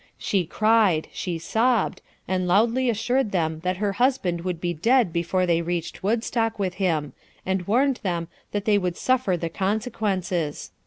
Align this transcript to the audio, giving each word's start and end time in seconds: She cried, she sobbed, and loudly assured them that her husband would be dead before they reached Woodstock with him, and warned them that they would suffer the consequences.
She 0.17 0.47
cried, 0.47 1.09
she 1.13 1.37
sobbed, 1.37 2.01
and 2.27 2.47
loudly 2.47 2.89
assured 2.89 3.31
them 3.31 3.59
that 3.59 3.77
her 3.77 3.93
husband 4.01 4.41
would 4.41 4.59
be 4.59 4.73
dead 4.73 5.13
before 5.13 5.45
they 5.45 5.61
reached 5.61 6.01
Woodstock 6.01 6.57
with 6.57 6.73
him, 6.81 7.13
and 7.45 7.67
warned 7.67 7.97
them 8.01 8.27
that 8.51 8.65
they 8.65 8.79
would 8.79 8.97
suffer 8.97 9.37
the 9.37 9.49
consequences. 9.49 10.71